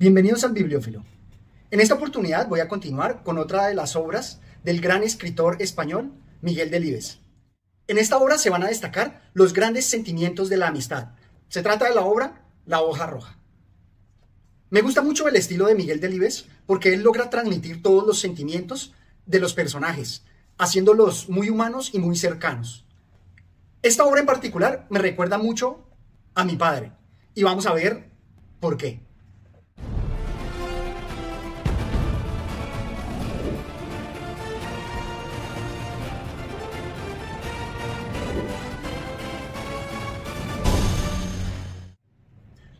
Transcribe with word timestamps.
Bienvenidos 0.00 0.44
al 0.44 0.52
Bibliófilo. 0.52 1.04
En 1.72 1.80
esta 1.80 1.94
oportunidad 1.94 2.46
voy 2.46 2.60
a 2.60 2.68
continuar 2.68 3.24
con 3.24 3.36
otra 3.36 3.66
de 3.66 3.74
las 3.74 3.96
obras 3.96 4.40
del 4.62 4.80
gran 4.80 5.02
escritor 5.02 5.56
español 5.60 6.12
Miguel 6.40 6.70
Delibes. 6.70 7.18
En 7.88 7.98
esta 7.98 8.16
obra 8.16 8.38
se 8.38 8.48
van 8.48 8.62
a 8.62 8.68
destacar 8.68 9.28
los 9.34 9.52
grandes 9.52 9.86
sentimientos 9.86 10.48
de 10.50 10.56
la 10.56 10.68
amistad. 10.68 11.08
Se 11.48 11.64
trata 11.64 11.88
de 11.88 11.96
la 11.96 12.02
obra 12.02 12.44
La 12.64 12.80
hoja 12.80 13.06
roja. 13.06 13.40
Me 14.70 14.82
gusta 14.82 15.02
mucho 15.02 15.26
el 15.26 15.34
estilo 15.34 15.66
de 15.66 15.74
Miguel 15.74 15.98
Delibes 15.98 16.46
porque 16.64 16.94
él 16.94 17.02
logra 17.02 17.28
transmitir 17.28 17.82
todos 17.82 18.06
los 18.06 18.20
sentimientos 18.20 18.94
de 19.26 19.40
los 19.40 19.52
personajes, 19.52 20.22
haciéndolos 20.58 21.28
muy 21.28 21.50
humanos 21.50 21.90
y 21.92 21.98
muy 21.98 22.14
cercanos. 22.14 22.86
Esta 23.82 24.04
obra 24.04 24.20
en 24.20 24.26
particular 24.26 24.86
me 24.90 25.00
recuerda 25.00 25.38
mucho 25.38 25.88
a 26.36 26.44
mi 26.44 26.54
padre 26.54 26.92
y 27.34 27.42
vamos 27.42 27.66
a 27.66 27.74
ver 27.74 28.12
por 28.60 28.76
qué. 28.76 29.07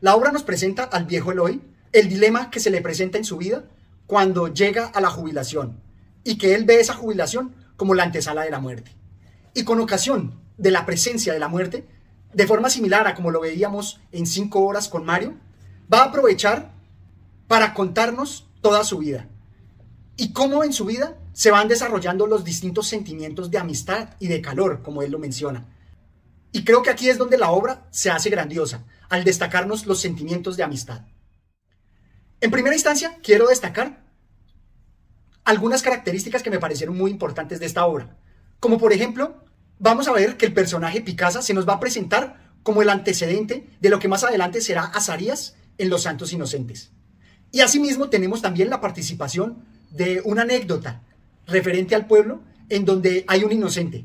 La 0.00 0.14
obra 0.14 0.30
nos 0.30 0.44
presenta 0.44 0.84
al 0.84 1.06
viejo 1.06 1.32
Eloy 1.32 1.60
el 1.92 2.08
dilema 2.08 2.50
que 2.50 2.60
se 2.60 2.70
le 2.70 2.80
presenta 2.80 3.18
en 3.18 3.24
su 3.24 3.36
vida 3.36 3.64
cuando 4.06 4.48
llega 4.48 4.86
a 4.86 5.00
la 5.00 5.10
jubilación 5.10 5.80
y 6.24 6.38
que 6.38 6.54
él 6.54 6.64
ve 6.64 6.80
esa 6.80 6.94
jubilación 6.94 7.54
como 7.76 7.94
la 7.94 8.04
antesala 8.04 8.42
de 8.42 8.50
la 8.50 8.60
muerte. 8.60 8.92
Y 9.54 9.64
con 9.64 9.80
ocasión 9.80 10.40
de 10.56 10.70
la 10.70 10.86
presencia 10.86 11.32
de 11.32 11.38
la 11.38 11.48
muerte, 11.48 11.86
de 12.32 12.46
forma 12.46 12.70
similar 12.70 13.06
a 13.06 13.14
como 13.14 13.30
lo 13.30 13.40
veíamos 13.40 14.00
en 14.12 14.26
cinco 14.26 14.60
horas 14.60 14.88
con 14.88 15.04
Mario, 15.04 15.34
va 15.92 16.02
a 16.02 16.04
aprovechar 16.06 16.70
para 17.48 17.74
contarnos 17.74 18.46
toda 18.60 18.84
su 18.84 18.98
vida 18.98 19.26
y 20.16 20.32
cómo 20.32 20.64
en 20.64 20.72
su 20.72 20.84
vida 20.84 21.16
se 21.32 21.50
van 21.50 21.68
desarrollando 21.68 22.26
los 22.26 22.44
distintos 22.44 22.88
sentimientos 22.88 23.50
de 23.50 23.58
amistad 23.58 24.10
y 24.18 24.28
de 24.28 24.42
calor, 24.42 24.82
como 24.82 25.02
él 25.02 25.12
lo 25.12 25.18
menciona. 25.18 25.66
Y 26.52 26.64
creo 26.64 26.82
que 26.82 26.90
aquí 26.90 27.08
es 27.08 27.18
donde 27.18 27.38
la 27.38 27.50
obra 27.50 27.86
se 27.90 28.10
hace 28.10 28.30
grandiosa, 28.30 28.84
al 29.08 29.24
destacarnos 29.24 29.86
los 29.86 30.00
sentimientos 30.00 30.56
de 30.56 30.62
amistad. 30.62 31.02
En 32.40 32.50
primera 32.50 32.74
instancia, 32.74 33.18
quiero 33.22 33.48
destacar 33.48 34.04
algunas 35.44 35.82
características 35.82 36.42
que 36.42 36.50
me 36.50 36.58
parecieron 36.58 36.96
muy 36.96 37.10
importantes 37.10 37.58
de 37.58 37.66
esta 37.66 37.86
obra. 37.86 38.16
Como 38.60 38.78
por 38.78 38.92
ejemplo, 38.92 39.44
vamos 39.78 40.08
a 40.08 40.12
ver 40.12 40.36
que 40.36 40.46
el 40.46 40.52
personaje 40.52 41.00
Picasa 41.00 41.42
se 41.42 41.54
nos 41.54 41.68
va 41.68 41.74
a 41.74 41.80
presentar 41.80 42.52
como 42.62 42.82
el 42.82 42.90
antecedente 42.90 43.66
de 43.80 43.88
lo 43.88 43.98
que 43.98 44.08
más 44.08 44.24
adelante 44.24 44.60
será 44.60 44.84
Azarías 44.84 45.56
en 45.78 45.90
Los 45.90 46.02
Santos 46.02 46.32
Inocentes. 46.32 46.92
Y 47.50 47.60
asimismo 47.60 48.10
tenemos 48.10 48.42
también 48.42 48.68
la 48.68 48.80
participación 48.80 49.64
de 49.90 50.20
una 50.24 50.42
anécdota 50.42 51.02
referente 51.46 51.94
al 51.94 52.06
pueblo 52.06 52.42
en 52.68 52.84
donde 52.84 53.24
hay 53.26 53.44
un 53.44 53.52
inocente, 53.52 54.04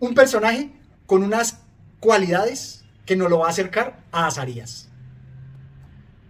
un 0.00 0.14
personaje 0.14 0.72
con 1.06 1.22
unas 1.22 1.59
cualidades 2.00 2.82
que 3.04 3.14
nos 3.14 3.30
lo 3.30 3.40
va 3.40 3.46
a 3.46 3.50
acercar 3.50 4.02
a 4.10 4.26
Azarías. 4.26 4.88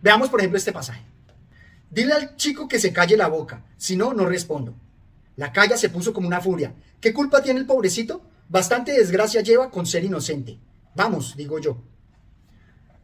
Veamos, 0.02 0.28
por 0.28 0.40
ejemplo, 0.40 0.58
este 0.58 0.72
pasaje. 0.72 1.02
Dile 1.90 2.12
al 2.12 2.36
chico 2.36 2.68
que 2.68 2.78
se 2.78 2.92
calle 2.92 3.16
la 3.16 3.28
boca, 3.28 3.64
si 3.76 3.96
no, 3.96 4.12
no 4.12 4.26
respondo. 4.26 4.74
La 5.36 5.52
calla 5.52 5.76
se 5.76 5.88
puso 5.88 6.12
como 6.12 6.26
una 6.26 6.40
furia. 6.40 6.74
¿Qué 7.00 7.14
culpa 7.14 7.42
tiene 7.42 7.60
el 7.60 7.66
pobrecito? 7.66 8.22
Bastante 8.48 8.92
desgracia 8.92 9.40
lleva 9.40 9.70
con 9.70 9.86
ser 9.86 10.04
inocente. 10.04 10.58
Vamos, 10.94 11.36
digo 11.36 11.58
yo. 11.58 11.78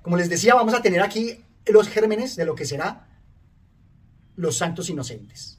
Como 0.03 0.17
les 0.17 0.29
decía, 0.29 0.55
vamos 0.55 0.75
a 0.75 0.83
tener 0.83 1.01
aquí 1.03 1.45
los 1.67 1.89
gérmenes 1.89 2.37
de 2.37 2.45
lo 2.45 2.55
que 2.55 2.65
será 2.65 3.09
los 4.37 4.57
santos 4.57 4.91
inocentes. 4.91 5.59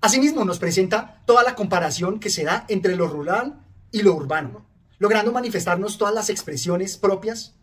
Asimismo, 0.00 0.44
nos 0.44 0.58
presenta 0.58 1.22
toda 1.26 1.42
la 1.42 1.54
comparación 1.54 2.20
que 2.20 2.30
se 2.30 2.44
da 2.44 2.64
entre 2.68 2.96
lo 2.96 3.08
rural 3.08 3.60
y 3.90 4.02
lo 4.02 4.14
urbano 4.14 4.66
logrando 4.98 5.32
manifestarnos 5.32 5.98
todas 5.98 6.14
las 6.14 6.30
expresiones 6.30 6.96
propias, 6.96 7.54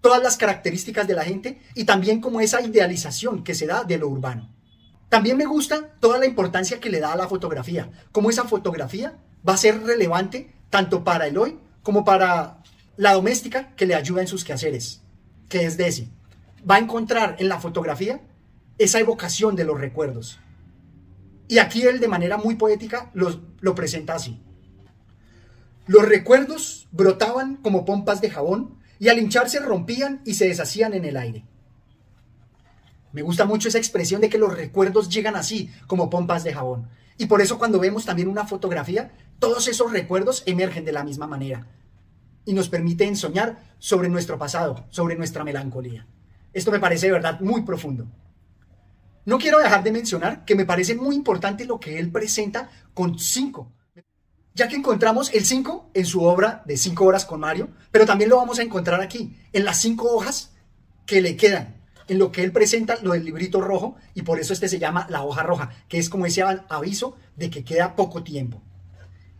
todas 0.00 0.22
las 0.22 0.36
características 0.36 1.06
de 1.06 1.14
la 1.14 1.24
gente 1.24 1.60
y 1.74 1.84
también 1.84 2.20
como 2.20 2.40
esa 2.40 2.60
idealización 2.60 3.44
que 3.44 3.54
se 3.54 3.66
da 3.66 3.84
de 3.84 3.98
lo 3.98 4.08
urbano. 4.08 4.54
También 5.08 5.36
me 5.36 5.46
gusta 5.46 5.94
toda 6.00 6.18
la 6.18 6.26
importancia 6.26 6.80
que 6.80 6.90
le 6.90 7.00
da 7.00 7.12
a 7.12 7.16
la 7.16 7.28
fotografía, 7.28 7.90
como 8.12 8.30
esa 8.30 8.44
fotografía 8.44 9.18
va 9.46 9.54
a 9.54 9.58
ser 9.58 9.82
relevante 9.82 10.52
tanto 10.70 11.02
para 11.04 11.26
el 11.26 11.38
hoy 11.38 11.58
como 11.82 12.04
para 12.04 12.62
la 12.96 13.14
doméstica 13.14 13.74
que 13.76 13.86
le 13.86 13.94
ayuda 13.94 14.20
en 14.20 14.28
sus 14.28 14.44
quehaceres, 14.44 15.02
que 15.48 15.64
es 15.64 15.76
Desi. 15.76 16.10
Va 16.68 16.74
a 16.74 16.80
encontrar 16.80 17.36
en 17.38 17.48
la 17.48 17.60
fotografía 17.60 18.20
esa 18.76 19.00
evocación 19.00 19.56
de 19.56 19.64
los 19.64 19.80
recuerdos. 19.80 20.38
Y 21.48 21.58
aquí 21.58 21.82
él 21.82 22.00
de 22.00 22.08
manera 22.08 22.36
muy 22.36 22.56
poética 22.56 23.10
lo, 23.14 23.40
lo 23.60 23.74
presenta 23.74 24.14
así. 24.14 24.42
Los 25.88 26.06
recuerdos 26.06 26.86
brotaban 26.92 27.56
como 27.56 27.86
pompas 27.86 28.20
de 28.20 28.28
jabón 28.28 28.78
y 28.98 29.08
al 29.08 29.18
hincharse 29.18 29.58
rompían 29.58 30.20
y 30.26 30.34
se 30.34 30.46
deshacían 30.46 30.92
en 30.92 31.06
el 31.06 31.16
aire. 31.16 31.46
Me 33.12 33.22
gusta 33.22 33.46
mucho 33.46 33.68
esa 33.68 33.78
expresión 33.78 34.20
de 34.20 34.28
que 34.28 34.36
los 34.36 34.54
recuerdos 34.54 35.08
llegan 35.08 35.34
así, 35.34 35.70
como 35.86 36.10
pompas 36.10 36.44
de 36.44 36.52
jabón. 36.52 36.90
Y 37.16 37.24
por 37.24 37.40
eso 37.40 37.58
cuando 37.58 37.80
vemos 37.80 38.04
también 38.04 38.28
una 38.28 38.46
fotografía, 38.46 39.12
todos 39.38 39.66
esos 39.66 39.90
recuerdos 39.90 40.42
emergen 40.44 40.84
de 40.84 40.92
la 40.92 41.04
misma 41.04 41.26
manera. 41.26 41.66
Y 42.44 42.52
nos 42.52 42.68
permiten 42.68 43.16
soñar 43.16 43.58
sobre 43.78 44.10
nuestro 44.10 44.38
pasado, 44.38 44.84
sobre 44.90 45.16
nuestra 45.16 45.42
melancolía. 45.42 46.06
Esto 46.52 46.70
me 46.70 46.80
parece 46.80 47.06
de 47.06 47.12
verdad 47.12 47.40
muy 47.40 47.62
profundo. 47.62 48.06
No 49.24 49.38
quiero 49.38 49.58
dejar 49.58 49.82
de 49.82 49.92
mencionar 49.92 50.44
que 50.44 50.54
me 50.54 50.66
parece 50.66 50.94
muy 50.94 51.14
importante 51.14 51.64
lo 51.64 51.80
que 51.80 51.98
él 51.98 52.12
presenta 52.12 52.68
con 52.92 53.18
cinco 53.18 53.72
ya 54.58 54.66
que 54.66 54.74
encontramos 54.74 55.32
el 55.32 55.44
5 55.44 55.90
en 55.94 56.04
su 56.04 56.24
obra 56.24 56.64
de 56.66 56.76
5 56.76 57.04
horas 57.04 57.24
con 57.24 57.38
Mario, 57.38 57.68
pero 57.92 58.04
también 58.04 58.28
lo 58.28 58.38
vamos 58.38 58.58
a 58.58 58.62
encontrar 58.62 59.00
aquí, 59.00 59.36
en 59.52 59.64
las 59.64 59.78
5 59.78 60.12
hojas 60.12 60.50
que 61.06 61.20
le 61.20 61.36
quedan, 61.36 61.76
en 62.08 62.18
lo 62.18 62.32
que 62.32 62.42
él 62.42 62.50
presenta, 62.50 62.98
lo 63.00 63.12
del 63.12 63.24
librito 63.24 63.60
rojo, 63.60 63.94
y 64.14 64.22
por 64.22 64.40
eso 64.40 64.52
este 64.52 64.68
se 64.68 64.80
llama 64.80 65.06
la 65.10 65.22
hoja 65.22 65.44
roja, 65.44 65.70
que 65.86 65.98
es 65.98 66.08
como 66.08 66.26
ese 66.26 66.42
aviso 66.42 67.16
de 67.36 67.50
que 67.50 67.62
queda 67.62 67.94
poco 67.94 68.24
tiempo. 68.24 68.60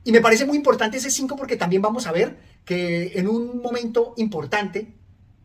Y 0.04 0.12
me 0.12 0.20
parece 0.20 0.46
muy 0.46 0.56
importante 0.56 0.98
ese 0.98 1.10
5 1.10 1.34
porque 1.34 1.56
también 1.56 1.82
vamos 1.82 2.06
a 2.06 2.12
ver 2.12 2.38
que 2.64 3.18
en 3.18 3.26
un 3.26 3.60
momento 3.60 4.14
importante, 4.18 4.94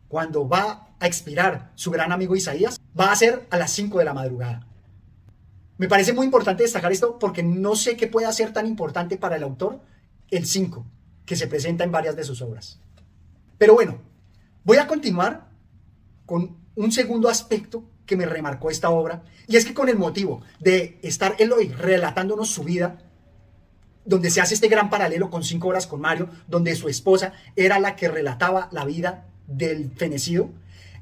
cuando 0.06 0.48
va 0.48 0.94
a 1.00 1.06
expirar 1.08 1.72
su 1.74 1.90
gran 1.90 2.12
amigo 2.12 2.36
Isaías, 2.36 2.80
va 2.98 3.10
a 3.10 3.16
ser 3.16 3.48
a 3.50 3.58
las 3.58 3.72
5 3.72 3.98
de 3.98 4.04
la 4.04 4.14
madrugada. 4.14 4.68
Me 5.76 5.88
parece 5.88 6.12
muy 6.12 6.26
importante 6.26 6.62
destacar 6.62 6.92
esto 6.92 7.18
porque 7.18 7.42
no 7.42 7.74
sé 7.74 7.96
qué 7.96 8.06
puede 8.06 8.32
ser 8.32 8.52
tan 8.52 8.66
importante 8.66 9.16
para 9.16 9.36
el 9.36 9.42
autor 9.42 9.80
el 10.30 10.46
5, 10.46 10.86
que 11.26 11.36
se 11.36 11.46
presenta 11.46 11.84
en 11.84 11.92
varias 11.92 12.16
de 12.16 12.24
sus 12.24 12.42
obras. 12.42 12.80
Pero 13.58 13.74
bueno, 13.74 14.00
voy 14.64 14.78
a 14.78 14.86
continuar 14.86 15.48
con 16.26 16.56
un 16.76 16.92
segundo 16.92 17.28
aspecto 17.28 17.84
que 18.06 18.16
me 18.16 18.26
remarcó 18.26 18.70
esta 18.70 18.90
obra, 18.90 19.22
y 19.46 19.56
es 19.56 19.64
que 19.64 19.74
con 19.74 19.88
el 19.88 19.96
motivo 19.96 20.42
de 20.60 20.98
estar 21.02 21.36
Eloy 21.38 21.68
relatándonos 21.68 22.50
su 22.50 22.64
vida, 22.64 22.98
donde 24.04 24.30
se 24.30 24.40
hace 24.40 24.54
este 24.54 24.68
gran 24.68 24.90
paralelo 24.90 25.30
con 25.30 25.42
cinco 25.42 25.68
horas 25.68 25.86
con 25.86 26.00
Mario, 26.00 26.28
donde 26.46 26.74
su 26.74 26.88
esposa 26.88 27.32
era 27.56 27.78
la 27.78 27.96
que 27.96 28.08
relataba 28.08 28.68
la 28.72 28.84
vida 28.84 29.26
del 29.46 29.90
fenecido, 29.96 30.50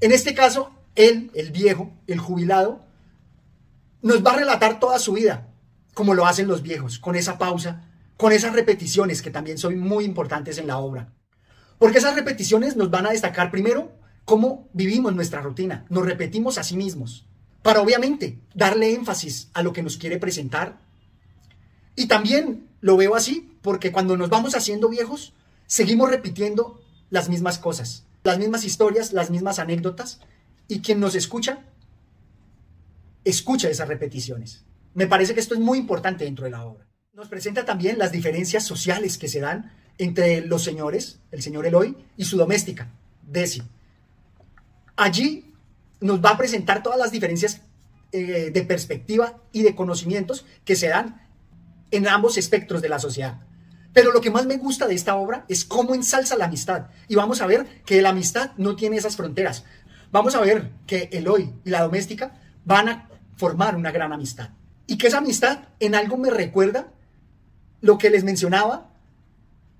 en 0.00 0.10
este 0.10 0.34
caso, 0.34 0.72
él, 0.96 1.30
el 1.34 1.52
viejo, 1.52 1.92
el 2.08 2.18
jubilado, 2.18 2.84
nos 4.02 4.24
va 4.24 4.32
a 4.32 4.36
relatar 4.36 4.80
toda 4.80 4.98
su 4.98 5.12
vida, 5.12 5.48
como 5.94 6.14
lo 6.14 6.26
hacen 6.26 6.48
los 6.48 6.62
viejos, 6.62 6.98
con 6.98 7.16
esa 7.16 7.38
pausa, 7.38 7.88
con 8.16 8.32
esas 8.32 8.52
repeticiones 8.52 9.22
que 9.22 9.30
también 9.30 9.58
son 9.58 9.78
muy 9.78 10.04
importantes 10.04 10.58
en 10.58 10.66
la 10.66 10.78
obra. 10.78 11.12
Porque 11.78 11.98
esas 11.98 12.14
repeticiones 12.14 12.76
nos 12.76 12.90
van 12.90 13.06
a 13.06 13.10
destacar 13.10 13.50
primero 13.50 13.92
cómo 14.24 14.68
vivimos 14.72 15.14
nuestra 15.14 15.40
rutina, 15.40 15.86
nos 15.88 16.04
repetimos 16.04 16.58
a 16.58 16.64
sí 16.64 16.76
mismos, 16.76 17.26
para 17.62 17.80
obviamente 17.80 18.40
darle 18.54 18.92
énfasis 18.94 19.50
a 19.54 19.62
lo 19.62 19.72
que 19.72 19.82
nos 19.82 19.96
quiere 19.96 20.18
presentar. 20.18 20.78
Y 21.94 22.06
también 22.06 22.68
lo 22.80 22.96
veo 22.96 23.14
así 23.14 23.56
porque 23.62 23.92
cuando 23.92 24.16
nos 24.16 24.30
vamos 24.30 24.54
haciendo 24.56 24.88
viejos, 24.88 25.32
seguimos 25.66 26.10
repitiendo 26.10 26.80
las 27.10 27.28
mismas 27.28 27.58
cosas, 27.58 28.04
las 28.24 28.38
mismas 28.38 28.64
historias, 28.64 29.12
las 29.12 29.30
mismas 29.30 29.58
anécdotas, 29.58 30.20
y 30.68 30.80
quien 30.80 31.00
nos 31.00 31.14
escucha 31.14 31.64
escucha 33.24 33.68
esas 33.68 33.88
repeticiones. 33.88 34.64
Me 34.94 35.06
parece 35.06 35.34
que 35.34 35.40
esto 35.40 35.54
es 35.54 35.60
muy 35.60 35.78
importante 35.78 36.24
dentro 36.24 36.44
de 36.44 36.50
la 36.50 36.64
obra. 36.64 36.86
Nos 37.12 37.28
presenta 37.28 37.64
también 37.64 37.98
las 37.98 38.12
diferencias 38.12 38.64
sociales 38.64 39.18
que 39.18 39.28
se 39.28 39.40
dan 39.40 39.72
entre 39.98 40.40
los 40.46 40.64
señores, 40.64 41.20
el 41.30 41.42
señor 41.42 41.66
Eloy, 41.66 41.96
y 42.16 42.24
su 42.24 42.36
doméstica, 42.36 42.90
Desi. 43.22 43.62
Allí 44.96 45.54
nos 46.00 46.24
va 46.24 46.30
a 46.30 46.38
presentar 46.38 46.82
todas 46.82 46.98
las 46.98 47.12
diferencias 47.12 47.62
eh, 48.12 48.50
de 48.52 48.62
perspectiva 48.62 49.40
y 49.52 49.62
de 49.62 49.74
conocimientos 49.74 50.44
que 50.64 50.76
se 50.76 50.88
dan 50.88 51.28
en 51.90 52.08
ambos 52.08 52.36
espectros 52.38 52.82
de 52.82 52.88
la 52.88 52.98
sociedad. 52.98 53.40
Pero 53.92 54.12
lo 54.12 54.20
que 54.20 54.30
más 54.30 54.46
me 54.46 54.56
gusta 54.56 54.88
de 54.88 54.94
esta 54.94 55.16
obra 55.16 55.44
es 55.48 55.64
cómo 55.64 55.94
ensalza 55.94 56.36
la 56.36 56.46
amistad. 56.46 56.86
Y 57.08 57.14
vamos 57.14 57.40
a 57.42 57.46
ver 57.46 57.82
que 57.84 58.00
la 58.00 58.10
amistad 58.10 58.52
no 58.56 58.74
tiene 58.76 58.96
esas 58.96 59.16
fronteras. 59.16 59.64
vamos 60.10 60.34
a 60.34 60.40
ver 60.40 60.70
que 60.86 61.08
Eloy 61.12 61.54
y 61.64 61.70
la 61.70 61.82
doméstica 61.82 62.38
van 62.64 62.88
a 62.88 63.08
formar 63.42 63.74
una 63.74 63.90
gran 63.90 64.12
amistad. 64.12 64.50
Y 64.86 64.96
que 64.96 65.08
esa 65.08 65.18
amistad 65.18 65.64
en 65.80 65.96
algo 65.96 66.16
me 66.16 66.30
recuerda 66.30 66.92
lo 67.80 67.98
que 67.98 68.08
les 68.08 68.22
mencionaba 68.22 68.92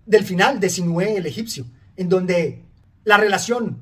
del 0.05 0.25
final 0.25 0.59
de 0.59 0.69
Sinué 0.69 1.17
el 1.17 1.27
egipcio, 1.27 1.65
en 1.97 2.09
donde 2.09 2.65
la 3.05 3.19
relación 3.19 3.79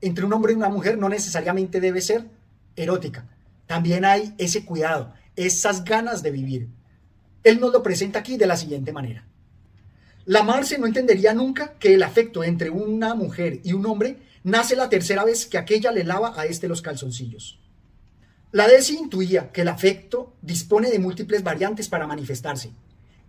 entre 0.00 0.24
un 0.24 0.32
hombre 0.32 0.54
y 0.54 0.56
una 0.56 0.70
mujer 0.70 0.96
no 0.96 1.10
necesariamente 1.10 1.78
debe 1.78 2.00
ser 2.00 2.24
erótica. 2.74 3.28
También 3.66 4.06
hay 4.06 4.34
ese 4.38 4.64
cuidado, 4.64 5.12
esas 5.36 5.84
ganas 5.84 6.22
de 6.22 6.30
vivir. 6.30 6.68
Él 7.44 7.60
nos 7.60 7.70
lo 7.70 7.82
presenta 7.82 8.20
aquí 8.20 8.38
de 8.38 8.46
la 8.46 8.56
siguiente 8.56 8.92
manera. 8.92 9.26
La 10.24 10.42
Marce 10.42 10.78
no 10.78 10.86
entendería 10.86 11.34
nunca 11.34 11.74
que 11.78 11.92
el 11.92 12.02
afecto 12.02 12.42
entre 12.44 12.70
una 12.70 13.14
mujer 13.14 13.60
y 13.62 13.74
un 13.74 13.84
hombre 13.84 14.20
nace 14.42 14.74
la 14.74 14.88
tercera 14.88 15.22
vez 15.22 15.44
que 15.44 15.58
aquella 15.58 15.92
le 15.92 16.04
lava 16.04 16.32
a 16.34 16.46
este 16.46 16.66
los 16.66 16.80
calzoncillos. 16.80 17.58
La 18.50 18.66
Desi 18.66 18.96
intuía 18.96 19.52
que 19.52 19.60
el 19.60 19.68
afecto 19.68 20.34
dispone 20.40 20.90
de 20.90 20.98
múltiples 20.98 21.42
variantes 21.42 21.88
para 21.88 22.06
manifestarse, 22.06 22.70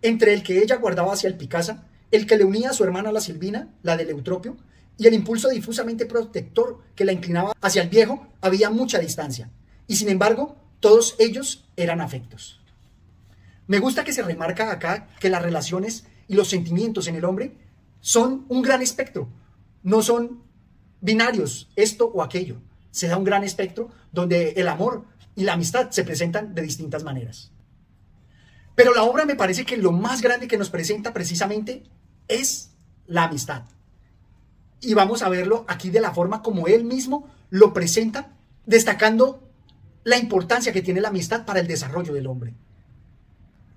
entre 0.00 0.32
el 0.32 0.42
que 0.42 0.62
ella 0.62 0.76
guardaba 0.76 1.12
hacia 1.12 1.28
el 1.28 1.36
Picasa, 1.36 1.86
el 2.10 2.26
que 2.26 2.38
le 2.38 2.44
unía 2.44 2.70
a 2.70 2.72
su 2.72 2.84
hermana 2.84 3.12
la 3.12 3.20
Silvina, 3.20 3.68
la 3.82 3.98
del 3.98 4.08
Eutropio, 4.10 4.56
y 4.96 5.06
el 5.06 5.14
impulso 5.14 5.50
difusamente 5.50 6.06
protector 6.06 6.78
que 6.94 7.04
la 7.04 7.12
inclinaba 7.12 7.52
hacia 7.60 7.82
el 7.82 7.90
viejo, 7.90 8.28
había 8.40 8.70
mucha 8.70 8.98
distancia, 8.98 9.50
y 9.86 9.96
sin 9.96 10.08
embargo, 10.08 10.56
todos 10.80 11.16
ellos 11.18 11.68
eran 11.76 12.00
afectos. 12.00 12.60
Me 13.66 13.78
gusta 13.78 14.04
que 14.04 14.14
se 14.14 14.22
remarca 14.22 14.72
acá 14.72 15.08
que 15.20 15.28
las 15.28 15.42
relaciones 15.42 16.04
y 16.28 16.34
los 16.34 16.48
sentimientos 16.48 17.08
en 17.08 17.16
el 17.16 17.26
hombre 17.26 17.58
son 18.00 18.46
un 18.48 18.62
gran 18.62 18.80
espectro, 18.80 19.28
no 19.82 20.02
son 20.02 20.42
binarios, 21.02 21.68
esto 21.76 22.06
o 22.06 22.22
aquello. 22.22 22.56
Se 22.90 23.08
da 23.08 23.16
un 23.16 23.24
gran 23.24 23.44
espectro 23.44 23.90
donde 24.12 24.50
el 24.56 24.68
amor 24.68 25.04
y 25.34 25.44
la 25.44 25.54
amistad 25.54 25.90
se 25.90 26.04
presentan 26.04 26.54
de 26.54 26.62
distintas 26.62 27.04
maneras. 27.04 27.52
Pero 28.74 28.94
la 28.94 29.02
obra 29.02 29.24
me 29.24 29.36
parece 29.36 29.64
que 29.64 29.76
lo 29.76 29.92
más 29.92 30.22
grande 30.22 30.48
que 30.48 30.56
nos 30.56 30.70
presenta 30.70 31.12
precisamente 31.12 31.84
es 32.28 32.70
la 33.06 33.24
amistad. 33.24 33.62
Y 34.80 34.94
vamos 34.94 35.22
a 35.22 35.28
verlo 35.28 35.64
aquí 35.68 35.90
de 35.90 36.00
la 36.00 36.12
forma 36.12 36.42
como 36.42 36.66
él 36.66 36.84
mismo 36.84 37.28
lo 37.50 37.74
presenta, 37.74 38.32
destacando 38.66 39.50
la 40.04 40.16
importancia 40.16 40.72
que 40.72 40.82
tiene 40.82 41.00
la 41.00 41.08
amistad 41.08 41.44
para 41.44 41.60
el 41.60 41.66
desarrollo 41.66 42.14
del 42.14 42.26
hombre. 42.26 42.54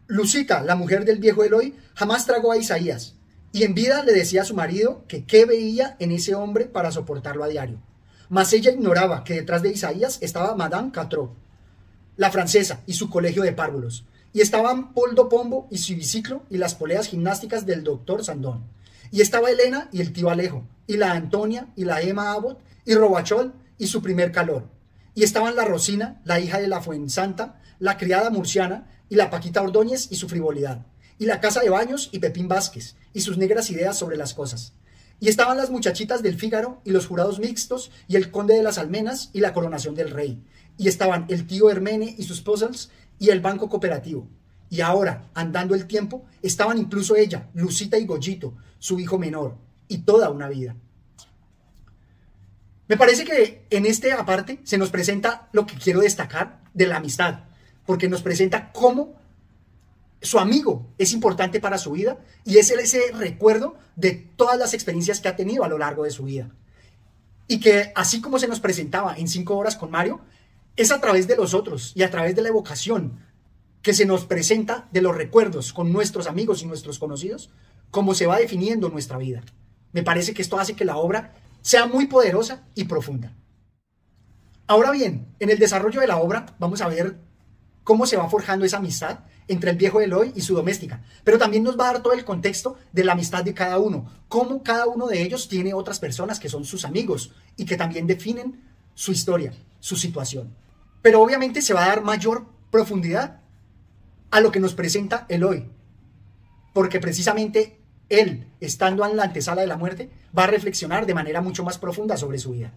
Lucita, 0.08 0.62
la 0.62 0.76
mujer 0.76 1.06
del 1.06 1.20
viejo 1.20 1.44
Eloy, 1.44 1.76
jamás 1.96 2.26
tragó 2.26 2.52
a 2.52 2.58
Isaías, 2.58 3.16
y 3.52 3.64
en 3.64 3.74
vida 3.74 4.04
le 4.04 4.14
decía 4.14 4.44
a 4.44 4.46
su 4.46 4.56
marido 4.56 5.06
que 5.08 5.26
qué 5.26 5.46
veía 5.46 5.96
en 6.00 6.12
ese 6.12 6.36
hombre 6.36 6.66
para 6.66 6.92
soportarlo 6.92 7.44
a 7.44 7.48
diario. 7.48 7.82
Mas 8.34 8.52
ella 8.52 8.72
ignoraba 8.72 9.24
que 9.24 9.36
detrás 9.36 9.62
de 9.62 9.70
Isaías 9.70 10.18
estaba 10.20 10.56
Madame 10.56 10.92
Catrot, 10.92 11.30
la 12.18 12.32
francesa, 12.32 12.82
y 12.88 12.94
su 12.94 13.08
colegio 13.08 13.44
de 13.44 13.54
párvulos, 13.54 14.06
y 14.34 14.42
estaban 14.42 14.92
Poldo 14.96 15.30
Pombo 15.30 15.68
y 15.70 15.78
su 15.78 15.94
biciclo 15.94 16.42
y 16.50 16.58
las 16.58 16.74
poleas 16.74 17.06
gimnásticas 17.06 17.68
del 17.68 17.84
doctor 17.84 18.24
Sandón. 18.26 18.64
Y 19.12 19.22
estaba 19.22 19.52
Elena 19.52 19.88
y 19.92 20.02
el 20.02 20.14
tío 20.14 20.32
Alejo, 20.32 20.64
y 20.88 20.98
la 20.98 21.12
Antonia 21.12 21.68
y 21.76 21.86
la 21.86 22.02
Emma 22.02 22.32
Abbott, 22.32 22.60
y 22.86 22.96
Robachol 22.96 23.54
y 23.78 23.86
su 23.86 24.02
primer 24.02 24.32
calor. 24.32 24.68
Y 25.14 25.22
estaban 25.22 25.56
la 25.56 25.66
Rosina, 25.66 26.20
la 26.26 26.40
hija 26.40 26.60
de 26.60 26.68
la 26.68 26.82
Fuensanta, 26.82 27.62
la 27.78 27.98
criada 27.98 28.32
murciana, 28.32 28.90
y 29.10 29.16
la 29.16 29.30
Paquita 29.30 29.62
Ordóñez 29.62 30.08
y 30.10 30.16
su 30.16 30.28
frivolidad. 30.28 30.88
Y 31.20 31.28
la 31.28 31.40
casa 31.40 31.60
de 31.60 31.70
baños 31.70 32.10
y 32.12 32.18
Pepín 32.18 32.48
Vázquez, 32.48 32.96
y 33.14 33.22
sus 33.22 33.38
negras 33.38 33.70
ideas 33.70 33.96
sobre 33.96 34.18
las 34.18 34.34
cosas. 34.34 34.74
Y 35.20 35.30
estaban 35.30 35.58
las 35.58 35.70
muchachitas 35.70 36.22
del 36.22 36.38
Fígaro 36.38 36.82
y 36.84 36.92
los 36.92 37.08
jurados 37.08 37.40
mixtos 37.40 37.92
y 38.08 38.16
el 38.16 38.32
conde 38.32 38.56
de 38.56 38.64
las 38.64 38.78
Almenas 38.78 39.30
y 39.34 39.40
la 39.40 39.54
coronación 39.54 39.96
del 39.96 40.10
rey. 40.10 40.44
Y 40.78 40.88
estaban 40.88 41.26
el 41.30 41.48
tío 41.48 41.70
Hermene 41.70 42.16
y 42.18 42.24
sus 42.24 42.42
puzzles 42.42 42.90
y 43.20 43.30
el 43.30 43.40
Banco 43.40 43.70
Cooperativo. 43.70 44.28
Y 44.70 44.82
ahora, 44.82 45.30
andando 45.34 45.76
el 45.76 45.86
tiempo, 45.86 46.26
estaban 46.42 46.78
incluso 46.78 47.16
ella, 47.16 47.50
Lucita 47.54 47.98
y 47.98 48.06
Goyito, 48.06 48.56
su 48.80 49.00
hijo 49.00 49.20
menor, 49.20 49.56
y 49.88 50.00
toda 50.00 50.30
una 50.30 50.50
vida. 50.50 50.76
Me 52.88 52.98
parece 52.98 53.24
que 53.24 53.66
en 53.70 53.86
este 53.86 54.12
aparte 54.12 54.60
se 54.64 54.78
nos 54.78 54.90
presenta 54.90 55.48
lo 55.54 55.66
que 55.66 55.76
quiero 55.76 56.02
destacar 56.02 56.62
de 56.74 56.88
la 56.88 56.98
amistad, 56.98 57.42
porque 57.86 58.10
nos 58.10 58.22
presenta 58.22 58.72
cómo 58.72 59.16
su 60.24 60.40
amigo 60.40 60.88
es 60.98 61.14
importante 61.14 61.60
para 61.60 61.78
su 61.78 61.92
vida 61.92 62.18
y 62.46 62.58
es 62.58 62.72
ese 62.72 63.12
recuerdo 63.14 63.76
de 63.96 64.12
todas 64.12 64.58
las 64.58 64.74
experiencias 64.74 65.20
que 65.20 65.28
ha 65.28 65.36
tenido 65.36 65.64
a 65.64 65.68
lo 65.68 65.78
largo 65.78 66.06
de 66.06 66.12
su 66.12 66.24
vida. 66.24 66.50
Y 67.48 67.60
que 67.60 67.92
así 67.94 68.22
como 68.22 68.40
se 68.40 68.48
nos 68.48 68.62
presentaba 68.62 69.16
en 69.18 69.28
cinco 69.28 69.58
horas 69.58 69.76
con 69.76 69.92
Mario, 69.92 70.22
es 70.78 70.92
a 70.92 71.02
través 71.02 71.28
de 71.28 71.36
los 71.36 71.54
otros 71.54 71.92
y 71.94 72.04
a 72.04 72.10
través 72.10 72.36
de 72.36 72.42
la 72.42 72.50
evocación 72.50 73.20
que 73.82 73.94
se 73.94 74.06
nos 74.06 74.26
presenta 74.26 74.88
de 74.92 75.02
los 75.02 75.16
recuerdos 75.16 75.74
con 75.74 75.92
nuestros 75.92 76.28
amigos 76.28 76.64
y 76.64 76.66
nuestros 76.66 77.00
conocidos, 77.00 77.52
cómo 77.92 78.16
se 78.16 78.26
va 78.26 78.40
definiendo 78.40 78.90
nuestra 78.90 79.18
vida. 79.18 79.44
Me 79.92 80.04
parece 80.04 80.34
que 80.34 80.42
esto 80.42 80.58
hace 80.58 80.74
que 80.74 80.86
la 80.86 80.96
obra 80.96 81.36
sea 81.62 81.86
muy 81.86 82.08
poderosa 82.08 82.64
y 82.76 82.86
profunda. 82.86 83.36
Ahora 84.68 84.92
bien, 84.92 85.28
en 85.40 85.50
el 85.50 85.60
desarrollo 85.60 86.00
de 86.00 86.08
la 86.08 86.18
obra 86.18 86.56
vamos 86.60 86.82
a 86.82 86.88
ver 86.88 87.18
cómo 87.84 88.06
se 88.06 88.18
va 88.18 88.30
forjando 88.30 88.66
esa 88.66 88.78
amistad 88.78 89.20
entre 89.48 89.72
el 89.72 89.78
viejo 89.78 90.00
Eloy 90.00 90.32
y 90.36 90.42
su 90.42 90.56
doméstica, 90.56 91.04
pero 91.24 91.38
también 91.38 91.64
nos 91.64 91.78
va 91.78 91.90
a 91.90 91.94
dar 91.94 92.04
todo 92.04 92.14
el 92.14 92.24
contexto 92.24 92.78
de 92.92 93.04
la 93.04 93.14
amistad 93.14 93.44
de 93.44 93.54
cada 93.54 93.78
uno, 93.80 94.10
cómo 94.30 94.64
cada 94.64 94.88
uno 94.88 95.08
de 95.08 95.22
ellos 95.22 95.50
tiene 95.50 95.74
otras 95.74 96.00
personas 96.00 96.40
que 96.40 96.50
son 96.50 96.66
sus 96.66 96.86
amigos 96.86 97.34
y 97.58 97.66
que 97.66 97.78
también 97.78 98.08
definen 98.08 98.62
su 98.94 99.12
historia, 99.12 99.54
su 99.80 99.96
situación. 99.96 100.56
Pero 101.02 101.22
obviamente 101.22 101.62
se 101.62 101.74
va 101.74 101.86
a 101.86 101.90
dar 101.90 102.04
mayor 102.04 102.46
profundidad 102.72 103.42
a 104.32 104.40
lo 104.40 104.52
que 104.52 104.60
nos 104.60 104.74
presenta 104.74 105.26
Eloy, 105.30 105.70
porque 106.74 107.00
precisamente 107.00 107.80
él, 108.10 108.48
estando 108.60 109.06
en 109.06 109.18
la 109.18 109.24
antesala 109.24 109.62
de 109.62 109.68
la 109.68 109.78
muerte, 109.78 110.10
va 110.38 110.46
a 110.46 110.48
reflexionar 110.48 111.06
de 111.06 111.14
manera 111.14 111.42
mucho 111.42 111.64
más 111.64 111.78
profunda 111.78 112.18
sobre 112.18 112.40
su 112.40 112.52
vida. 112.52 112.74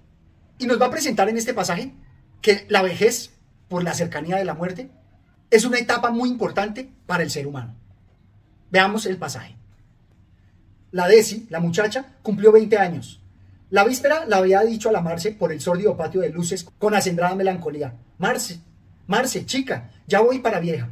Y 0.58 0.66
nos 0.66 0.80
va 0.80 0.86
a 0.86 0.90
presentar 0.90 1.28
en 1.28 1.36
este 1.36 1.54
pasaje 1.54 1.94
que 2.40 2.66
la 2.68 2.82
vejez, 2.82 3.32
por 3.68 3.82
la 3.82 3.94
cercanía 3.94 4.36
de 4.36 4.44
la 4.44 4.54
muerte, 4.54 4.90
es 5.50 5.64
una 5.64 5.78
etapa 5.78 6.10
muy 6.10 6.28
importante 6.28 6.90
para 7.06 7.22
el 7.22 7.30
ser 7.30 7.46
humano. 7.46 7.74
Veamos 8.70 9.06
el 9.06 9.16
pasaje. 9.16 9.56
La 10.90 11.08
Desi, 11.08 11.46
la 11.50 11.60
muchacha, 11.60 12.16
cumplió 12.22 12.52
20 12.52 12.78
años. 12.78 13.20
La 13.70 13.84
víspera 13.84 14.26
la 14.26 14.38
había 14.38 14.60
dicho 14.62 14.88
a 14.88 14.92
la 14.92 15.00
Marce 15.00 15.32
por 15.32 15.52
el 15.52 15.60
sórdido 15.60 15.96
patio 15.96 16.20
de 16.20 16.30
luces 16.30 16.66
con 16.78 16.94
acendrada 16.94 17.34
melancolía. 17.34 17.94
Marce, 18.18 18.60
Marce, 19.06 19.44
chica, 19.46 19.90
ya 20.06 20.20
voy 20.20 20.38
para 20.38 20.61
vieja. 20.61 20.90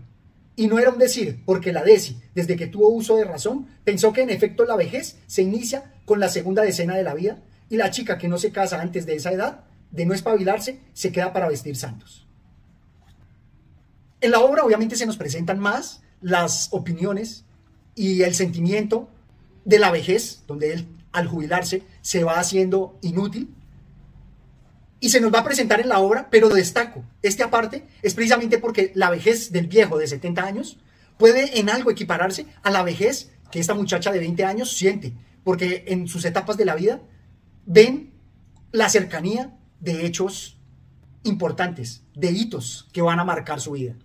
Y 0.56 0.68
no 0.68 0.78
era 0.78 0.90
un 0.90 0.98
decir, 0.98 1.42
porque 1.44 1.72
la 1.72 1.82
Desi, 1.82 2.20
desde 2.34 2.56
que 2.56 2.68
tuvo 2.68 2.88
uso 2.88 3.16
de 3.16 3.24
razón, 3.24 3.66
pensó 3.84 4.12
que 4.12 4.22
en 4.22 4.30
efecto 4.30 4.64
la 4.64 4.76
vejez 4.76 5.18
se 5.26 5.42
inicia 5.42 5.92
con 6.04 6.20
la 6.20 6.28
segunda 6.28 6.62
decena 6.62 6.96
de 6.96 7.02
la 7.02 7.14
vida 7.14 7.38
y 7.68 7.76
la 7.76 7.90
chica 7.90 8.18
que 8.18 8.28
no 8.28 8.38
se 8.38 8.52
casa 8.52 8.80
antes 8.80 9.06
de 9.06 9.16
esa 9.16 9.32
edad, 9.32 9.64
de 9.90 10.06
no 10.06 10.14
espabilarse, 10.14 10.80
se 10.92 11.10
queda 11.12 11.32
para 11.32 11.48
vestir 11.48 11.76
santos. 11.76 12.26
En 14.24 14.30
la 14.30 14.40
obra 14.40 14.64
obviamente 14.64 14.96
se 14.96 15.04
nos 15.04 15.18
presentan 15.18 15.58
más 15.58 16.00
las 16.22 16.68
opiniones 16.70 17.44
y 17.94 18.22
el 18.22 18.34
sentimiento 18.34 19.10
de 19.66 19.78
la 19.78 19.90
vejez, 19.90 20.44
donde 20.46 20.72
él 20.72 20.86
al 21.12 21.28
jubilarse 21.28 21.82
se 22.00 22.24
va 22.24 22.38
haciendo 22.38 22.98
inútil 23.02 23.54
y 24.98 25.10
se 25.10 25.20
nos 25.20 25.30
va 25.30 25.40
a 25.40 25.44
presentar 25.44 25.78
en 25.82 25.90
la 25.90 25.98
obra, 25.98 26.28
pero 26.30 26.48
destaco, 26.48 27.04
este 27.20 27.42
aparte 27.42 27.84
es 28.00 28.14
precisamente 28.14 28.56
porque 28.56 28.92
la 28.94 29.10
vejez 29.10 29.52
del 29.52 29.66
viejo 29.66 29.98
de 29.98 30.06
70 30.06 30.42
años 30.42 30.78
puede 31.18 31.60
en 31.60 31.68
algo 31.68 31.90
equipararse 31.90 32.46
a 32.62 32.70
la 32.70 32.82
vejez 32.82 33.30
que 33.50 33.60
esta 33.60 33.74
muchacha 33.74 34.10
de 34.10 34.20
20 34.20 34.42
años 34.46 34.74
siente, 34.74 35.12
porque 35.44 35.84
en 35.88 36.08
sus 36.08 36.24
etapas 36.24 36.56
de 36.56 36.64
la 36.64 36.76
vida 36.76 37.02
ven 37.66 38.14
la 38.72 38.88
cercanía 38.88 39.54
de 39.80 40.06
hechos 40.06 40.56
importantes, 41.24 42.04
de 42.14 42.32
hitos 42.32 42.88
que 42.90 43.02
van 43.02 43.20
a 43.20 43.24
marcar 43.24 43.60
su 43.60 43.72
vida. 43.72 43.96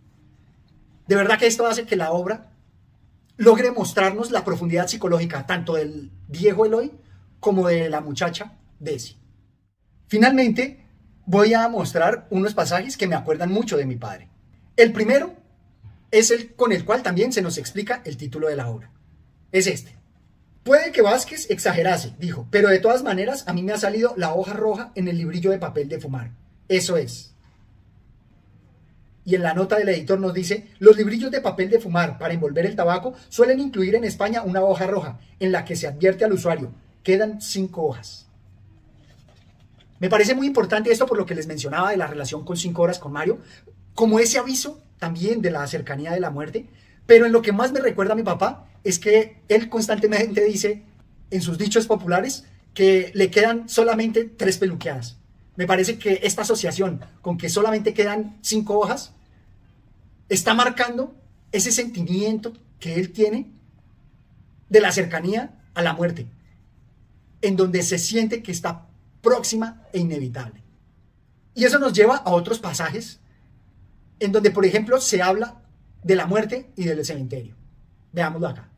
De 1.09 1.15
verdad 1.15 1.39
que 1.39 1.47
esto 1.47 1.65
hace 1.65 1.87
que 1.87 1.95
la 1.95 2.11
obra 2.11 2.51
logre 3.35 3.71
mostrarnos 3.71 4.29
la 4.29 4.45
profundidad 4.45 4.85
psicológica 4.87 5.47
tanto 5.47 5.73
del 5.73 6.11
viejo 6.27 6.67
Eloy 6.67 6.91
como 7.39 7.67
de 7.67 7.89
la 7.89 7.99
muchacha 7.99 8.59
Desi. 8.79 9.17
Finalmente, 10.05 10.85
voy 11.25 11.55
a 11.55 11.67
mostrar 11.67 12.27
unos 12.29 12.53
pasajes 12.53 12.95
que 12.95 13.07
me 13.07 13.15
acuerdan 13.15 13.51
mucho 13.51 13.75
de 13.75 13.87
mi 13.87 13.95
padre. 13.95 14.29
El 14.75 14.93
primero 14.93 15.33
es 16.11 16.29
el 16.29 16.53
con 16.53 16.73
el 16.73 16.85
cual 16.85 17.01
también 17.01 17.33
se 17.33 17.41
nos 17.41 17.57
explica 17.57 18.03
el 18.05 18.15
título 18.15 18.47
de 18.47 18.57
la 18.57 18.69
obra. 18.69 18.91
Es 19.51 19.65
este. 19.65 19.97
Puede 20.61 20.91
que 20.91 21.01
Vázquez 21.01 21.49
exagerase, 21.49 22.13
dijo, 22.19 22.47
pero 22.51 22.69
de 22.69 22.77
todas 22.77 23.01
maneras 23.01 23.45
a 23.47 23.53
mí 23.53 23.63
me 23.63 23.71
ha 23.71 23.79
salido 23.79 24.13
la 24.15 24.35
hoja 24.35 24.53
roja 24.53 24.91
en 24.93 25.07
el 25.07 25.17
librillo 25.17 25.49
de 25.49 25.57
papel 25.57 25.89
de 25.89 25.99
fumar. 25.99 26.33
Eso 26.67 26.97
es. 26.97 27.33
Y 29.29 29.35
en 29.35 29.43
la 29.43 29.53
nota 29.53 29.77
del 29.77 29.89
editor 29.89 30.19
nos 30.19 30.33
dice, 30.33 30.69
los 30.79 30.97
librillos 30.97 31.29
de 31.29 31.39
papel 31.39 31.69
de 31.69 31.79
fumar 31.79 32.17
para 32.17 32.33
envolver 32.33 32.65
el 32.65 32.75
tabaco 32.75 33.13
suelen 33.29 33.59
incluir 33.59 33.93
en 33.93 34.03
España 34.03 34.41
una 34.41 34.63
hoja 34.63 34.87
roja 34.87 35.19
en 35.39 35.51
la 35.51 35.65
que 35.65 35.75
se 35.75 35.85
advierte 35.85 36.25
al 36.25 36.33
usuario, 36.33 36.71
quedan 37.03 37.39
cinco 37.39 37.83
hojas. 37.83 38.25
Me 39.99 40.09
parece 40.09 40.33
muy 40.33 40.47
importante 40.47 40.91
esto 40.91 41.05
por 41.05 41.15
lo 41.15 41.27
que 41.27 41.35
les 41.35 41.45
mencionaba 41.45 41.91
de 41.91 41.97
la 41.97 42.07
relación 42.07 42.43
con 42.43 42.57
cinco 42.57 42.81
horas 42.81 42.97
con 42.97 43.11
Mario, 43.11 43.37
como 43.93 44.17
ese 44.17 44.39
aviso 44.39 44.81
también 44.97 45.43
de 45.43 45.51
la 45.51 45.67
cercanía 45.67 46.11
de 46.11 46.21
la 46.21 46.31
muerte, 46.31 46.65
pero 47.05 47.27
en 47.27 47.31
lo 47.31 47.43
que 47.43 47.51
más 47.51 47.71
me 47.71 47.81
recuerda 47.81 48.13
a 48.13 48.15
mi 48.15 48.23
papá 48.23 48.65
es 48.83 48.97
que 48.97 49.43
él 49.47 49.69
constantemente 49.69 50.43
dice 50.43 50.81
en 51.29 51.43
sus 51.43 51.59
dichos 51.59 51.85
populares 51.85 52.45
que 52.73 53.11
le 53.13 53.29
quedan 53.29 53.69
solamente 53.69 54.23
tres 54.23 54.57
peluqueadas. 54.57 55.17
Me 55.55 55.67
parece 55.67 55.99
que 55.99 56.21
esta 56.23 56.41
asociación 56.41 57.01
con 57.21 57.37
que 57.37 57.49
solamente 57.49 57.93
quedan 57.93 58.39
cinco 58.41 58.79
hojas 58.79 59.13
está 60.29 60.53
marcando 60.53 61.15
ese 61.51 61.71
sentimiento 61.71 62.53
que 62.79 62.95
él 62.95 63.11
tiene 63.11 63.51
de 64.69 64.81
la 64.81 64.91
cercanía 64.91 65.59
a 65.73 65.81
la 65.81 65.93
muerte, 65.93 66.27
en 67.41 67.55
donde 67.55 67.81
se 67.83 67.97
siente 67.97 68.43
que 68.43 68.51
está 68.51 68.87
próxima 69.21 69.83
e 69.91 69.99
inevitable. 69.99 70.61
Y 71.55 71.65
eso 71.65 71.79
nos 71.79 71.93
lleva 71.93 72.17
a 72.17 72.29
otros 72.29 72.59
pasajes 72.59 73.19
en 74.19 74.31
donde, 74.31 74.51
por 74.51 74.65
ejemplo, 74.65 75.01
se 75.01 75.21
habla 75.21 75.61
de 76.03 76.15
la 76.15 76.25
muerte 76.25 76.71
y 76.75 76.85
del 76.85 77.03
cementerio. 77.03 77.55
Veámoslo 78.11 78.47
acá. 78.47 78.69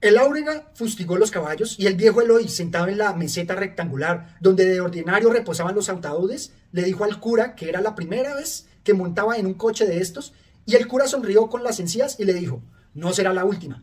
El 0.00 0.18
áurega 0.18 0.70
fustigó 0.74 1.16
los 1.16 1.30
caballos 1.30 1.76
y 1.78 1.86
el 1.86 1.96
viejo 1.96 2.20
Eloy, 2.20 2.48
sentado 2.48 2.88
en 2.88 2.98
la 2.98 3.14
meseta 3.14 3.54
rectangular 3.54 4.36
donde 4.38 4.66
de 4.66 4.80
ordinario 4.80 5.32
reposaban 5.32 5.74
los 5.74 5.88
ataúdes, 5.88 6.52
le 6.72 6.82
dijo 6.82 7.04
al 7.04 7.20
cura 7.20 7.54
que 7.54 7.70
era 7.70 7.80
la 7.80 7.94
primera 7.94 8.34
vez 8.34 8.66
que 8.84 8.94
montaba 8.94 9.36
en 9.36 9.46
un 9.46 9.54
coche 9.54 9.86
de 9.86 9.98
estos 9.98 10.32
y 10.66 10.76
el 10.76 10.86
cura 10.86 11.08
sonrió 11.08 11.48
con 11.48 11.64
las 11.64 11.80
encías 11.80 12.20
y 12.20 12.24
le 12.24 12.34
dijo, 12.34 12.62
no 12.94 13.12
será 13.12 13.32
la 13.32 13.44
última. 13.44 13.82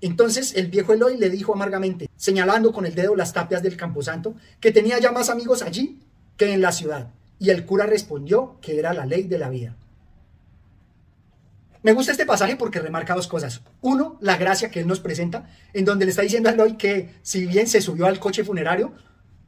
Entonces 0.00 0.54
el 0.54 0.68
viejo 0.68 0.92
Eloy 0.92 1.16
le 1.16 1.30
dijo 1.30 1.52
amargamente, 1.52 2.08
señalando 2.16 2.72
con 2.72 2.86
el 2.86 2.94
dedo 2.94 3.16
las 3.16 3.32
tapias 3.32 3.62
del 3.62 3.76
camposanto, 3.76 4.34
que 4.60 4.72
tenía 4.72 4.98
ya 4.98 5.12
más 5.12 5.28
amigos 5.28 5.62
allí 5.62 6.00
que 6.36 6.52
en 6.52 6.60
la 6.60 6.72
ciudad. 6.72 7.10
Y 7.38 7.50
el 7.50 7.64
cura 7.64 7.86
respondió 7.86 8.58
que 8.60 8.78
era 8.78 8.92
la 8.92 9.06
ley 9.06 9.24
de 9.24 9.38
la 9.38 9.48
vida. 9.48 9.76
Me 11.82 11.94
gusta 11.94 12.12
este 12.12 12.26
pasaje 12.26 12.56
porque 12.56 12.78
remarca 12.78 13.14
dos 13.14 13.26
cosas. 13.26 13.62
Uno, 13.80 14.18
la 14.20 14.36
gracia 14.36 14.70
que 14.70 14.80
él 14.80 14.86
nos 14.86 15.00
presenta, 15.00 15.48
en 15.72 15.86
donde 15.86 16.04
le 16.04 16.10
está 16.10 16.22
diciendo 16.22 16.50
a 16.50 16.52
Eloy 16.52 16.76
que 16.76 17.14
si 17.22 17.46
bien 17.46 17.66
se 17.66 17.80
subió 17.80 18.06
al 18.06 18.20
coche 18.20 18.44
funerario 18.44 18.92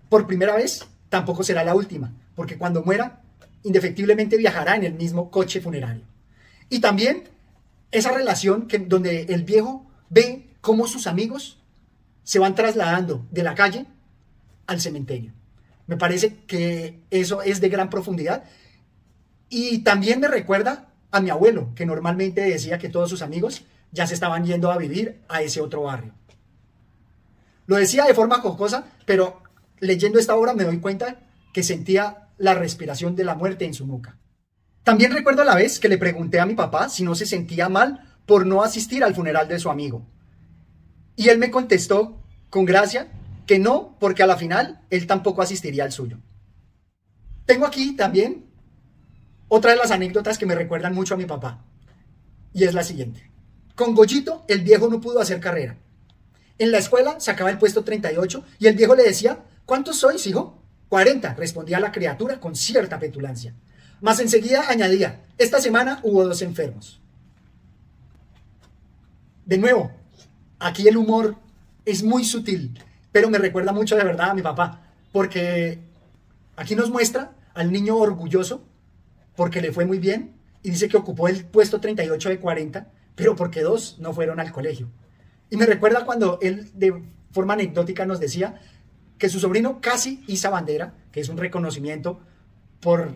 por 0.08 0.26
primera 0.26 0.56
vez, 0.56 0.86
tampoco 1.10 1.42
será 1.42 1.62
la 1.62 1.74
última, 1.74 2.14
porque 2.34 2.56
cuando 2.56 2.82
muera, 2.82 3.21
indefectiblemente 3.62 4.36
viajará 4.36 4.76
en 4.76 4.84
el 4.84 4.94
mismo 4.94 5.30
coche 5.30 5.60
funerario. 5.60 6.04
Y 6.68 6.80
también 6.80 7.24
esa 7.90 8.12
relación 8.12 8.66
que, 8.66 8.78
donde 8.78 9.22
el 9.24 9.44
viejo 9.44 9.86
ve 10.08 10.48
cómo 10.60 10.86
sus 10.86 11.06
amigos 11.06 11.58
se 12.24 12.38
van 12.38 12.54
trasladando 12.54 13.26
de 13.30 13.42
la 13.42 13.54
calle 13.54 13.86
al 14.66 14.80
cementerio. 14.80 15.32
Me 15.86 15.96
parece 15.96 16.38
que 16.46 17.00
eso 17.10 17.42
es 17.42 17.60
de 17.60 17.68
gran 17.68 17.90
profundidad. 17.90 18.44
Y 19.48 19.80
también 19.80 20.20
me 20.20 20.28
recuerda 20.28 20.88
a 21.10 21.20
mi 21.20 21.30
abuelo, 21.30 21.74
que 21.74 21.84
normalmente 21.84 22.40
decía 22.40 22.78
que 22.78 22.88
todos 22.88 23.10
sus 23.10 23.22
amigos 23.22 23.64
ya 23.90 24.06
se 24.06 24.14
estaban 24.14 24.44
yendo 24.46 24.70
a 24.70 24.78
vivir 24.78 25.20
a 25.28 25.42
ese 25.42 25.60
otro 25.60 25.82
barrio. 25.82 26.14
Lo 27.66 27.76
decía 27.76 28.04
de 28.04 28.14
forma 28.14 28.40
jocosa, 28.40 28.84
pero 29.04 29.42
leyendo 29.78 30.18
esta 30.18 30.36
obra 30.36 30.54
me 30.54 30.64
doy 30.64 30.78
cuenta 30.78 31.20
que 31.52 31.62
sentía 31.62 32.28
la 32.42 32.54
respiración 32.54 33.14
de 33.14 33.22
la 33.22 33.36
muerte 33.36 33.64
en 33.64 33.72
su 33.72 33.86
nuca. 33.86 34.18
También 34.82 35.12
recuerdo 35.12 35.44
la 35.44 35.54
vez 35.54 35.78
que 35.78 35.88
le 35.88 35.96
pregunté 35.96 36.40
a 36.40 36.44
mi 36.44 36.56
papá 36.56 36.88
si 36.88 37.04
no 37.04 37.14
se 37.14 37.24
sentía 37.24 37.68
mal 37.68 38.16
por 38.26 38.46
no 38.46 38.64
asistir 38.64 39.04
al 39.04 39.14
funeral 39.14 39.46
de 39.46 39.60
su 39.60 39.70
amigo. 39.70 40.04
Y 41.14 41.28
él 41.28 41.38
me 41.38 41.52
contestó 41.52 42.20
con 42.50 42.64
gracia 42.64 43.12
que 43.46 43.60
no, 43.60 43.96
porque 44.00 44.24
a 44.24 44.26
la 44.26 44.36
final 44.36 44.80
él 44.90 45.06
tampoco 45.06 45.40
asistiría 45.40 45.84
al 45.84 45.92
suyo. 45.92 46.18
Tengo 47.46 47.64
aquí 47.64 47.94
también 47.94 48.44
otra 49.46 49.70
de 49.70 49.76
las 49.76 49.92
anécdotas 49.92 50.36
que 50.36 50.46
me 50.46 50.56
recuerdan 50.56 50.96
mucho 50.96 51.14
a 51.14 51.18
mi 51.18 51.26
papá. 51.26 51.64
Y 52.52 52.64
es 52.64 52.74
la 52.74 52.82
siguiente. 52.82 53.30
Con 53.76 53.94
Goyito, 53.94 54.44
el 54.48 54.62
viejo 54.62 54.88
no 54.88 55.00
pudo 55.00 55.20
hacer 55.20 55.38
carrera. 55.38 55.78
En 56.58 56.72
la 56.72 56.78
escuela 56.78 57.20
sacaba 57.20 57.50
el 57.50 57.58
puesto 57.58 57.84
38 57.84 58.44
y 58.58 58.66
el 58.66 58.74
viejo 58.74 58.96
le 58.96 59.04
decía, 59.04 59.44
¿cuántos 59.64 60.00
sois, 60.00 60.26
hijo? 60.26 60.61
40, 60.92 61.32
respondía 61.36 61.80
la 61.80 61.90
criatura 61.90 62.38
con 62.38 62.54
cierta 62.54 62.98
petulancia. 62.98 63.54
Mas 64.02 64.20
enseguida 64.20 64.68
añadía, 64.68 65.22
esta 65.38 65.58
semana 65.58 66.00
hubo 66.02 66.22
dos 66.22 66.42
enfermos. 66.42 67.00
De 69.46 69.56
nuevo, 69.56 69.90
aquí 70.58 70.86
el 70.86 70.98
humor 70.98 71.36
es 71.86 72.02
muy 72.02 72.26
sutil, 72.26 72.78
pero 73.10 73.30
me 73.30 73.38
recuerda 73.38 73.72
mucho 73.72 73.96
de 73.96 74.04
verdad 74.04 74.32
a 74.32 74.34
mi 74.34 74.42
papá, 74.42 74.82
porque 75.12 75.78
aquí 76.56 76.76
nos 76.76 76.90
muestra 76.90 77.32
al 77.54 77.72
niño 77.72 77.96
orgulloso 77.96 78.62
porque 79.34 79.62
le 79.62 79.72
fue 79.72 79.86
muy 79.86 79.98
bien 79.98 80.34
y 80.62 80.72
dice 80.72 80.90
que 80.90 80.98
ocupó 80.98 81.26
el 81.28 81.46
puesto 81.46 81.80
38 81.80 82.28
de 82.28 82.38
40, 82.38 82.90
pero 83.14 83.34
porque 83.34 83.62
dos 83.62 83.96
no 83.98 84.12
fueron 84.12 84.40
al 84.40 84.52
colegio. 84.52 84.90
Y 85.48 85.56
me 85.56 85.64
recuerda 85.64 86.04
cuando 86.04 86.38
él 86.42 86.70
de 86.74 87.02
forma 87.30 87.54
anecdótica 87.54 88.04
nos 88.04 88.20
decía 88.20 88.60
que 89.22 89.28
su 89.28 89.38
sobrino 89.38 89.80
casi 89.80 90.24
hizo 90.26 90.50
bandera, 90.50 90.94
que 91.12 91.20
es 91.20 91.28
un 91.28 91.36
reconocimiento 91.36 92.18
por 92.80 93.14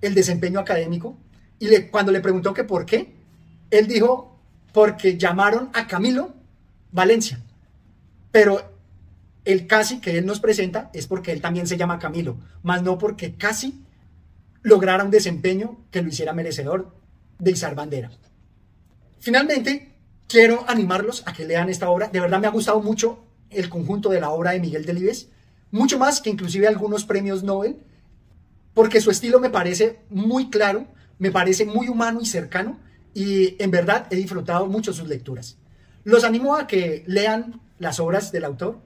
el 0.00 0.14
desempeño 0.14 0.58
académico, 0.58 1.18
y 1.58 1.68
cuando 1.90 2.10
le 2.10 2.22
preguntó 2.22 2.54
que 2.54 2.64
por 2.64 2.86
qué, 2.86 3.12
él 3.70 3.86
dijo 3.86 4.40
porque 4.72 5.18
llamaron 5.18 5.68
a 5.74 5.86
Camilo 5.86 6.32
Valencia. 6.90 7.38
Pero 8.30 8.78
el 9.44 9.66
casi 9.66 10.00
que 10.00 10.16
él 10.16 10.24
nos 10.24 10.40
presenta 10.40 10.90
es 10.94 11.06
porque 11.06 11.32
él 11.32 11.42
también 11.42 11.66
se 11.66 11.76
llama 11.76 11.98
Camilo, 11.98 12.38
más 12.62 12.82
no 12.82 12.96
porque 12.96 13.34
casi 13.34 13.84
lograra 14.62 15.04
un 15.04 15.10
desempeño 15.10 15.84
que 15.90 16.00
lo 16.00 16.08
hiciera 16.08 16.32
merecedor 16.32 16.96
de 17.38 17.50
izar 17.50 17.74
bandera. 17.74 18.10
Finalmente, 19.18 19.92
quiero 20.28 20.64
animarlos 20.66 21.24
a 21.26 21.34
que 21.34 21.44
lean 21.44 21.68
esta 21.68 21.90
obra. 21.90 22.08
De 22.08 22.20
verdad 22.20 22.40
me 22.40 22.46
ha 22.46 22.50
gustado 22.50 22.80
mucho 22.80 23.25
el 23.50 23.68
conjunto 23.68 24.08
de 24.10 24.20
la 24.20 24.30
obra 24.30 24.52
de 24.52 24.60
Miguel 24.60 24.84
Delibes, 24.84 25.28
mucho 25.70 25.98
más 25.98 26.20
que 26.20 26.30
inclusive 26.30 26.66
algunos 26.66 27.04
premios 27.04 27.42
Nobel, 27.42 27.76
porque 28.74 29.00
su 29.00 29.10
estilo 29.10 29.40
me 29.40 29.50
parece 29.50 30.00
muy 30.10 30.50
claro, 30.50 30.86
me 31.18 31.30
parece 31.30 31.64
muy 31.64 31.88
humano 31.88 32.20
y 32.20 32.26
cercano, 32.26 32.78
y 33.14 33.56
en 33.62 33.70
verdad 33.70 34.06
he 34.10 34.16
disfrutado 34.16 34.66
mucho 34.66 34.92
sus 34.92 35.08
lecturas. 35.08 35.56
Los 36.04 36.24
animo 36.24 36.54
a 36.54 36.66
que 36.66 37.02
lean 37.06 37.60
las 37.78 37.98
obras 38.00 38.32
del 38.32 38.44
autor, 38.44 38.80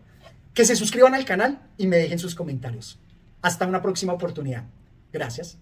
que 0.54 0.64
se 0.64 0.76
suscriban 0.76 1.14
al 1.14 1.24
canal 1.24 1.68
y 1.76 1.86
me 1.86 1.96
dejen 1.96 2.18
sus 2.18 2.34
comentarios. 2.34 2.98
Hasta 3.42 3.66
una 3.66 3.82
próxima 3.82 4.12
oportunidad. 4.12 4.64
Gracias. 5.12 5.58